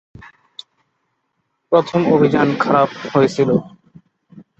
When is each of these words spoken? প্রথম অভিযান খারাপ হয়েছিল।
প্রথম 1.71 2.01
অভিযান 2.15 2.47
খারাপ 2.63 2.89
হয়েছিল। 3.13 3.49